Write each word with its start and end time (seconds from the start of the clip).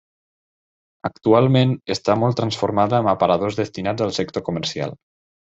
Actualment 1.09 1.75
està 1.97 2.17
molt 2.23 2.39
transformada 2.41 2.99
amb 3.03 3.13
aparadors 3.15 3.63
destinats 3.63 4.07
al 4.07 4.19
sector 4.23 4.49
comercial. 4.53 4.99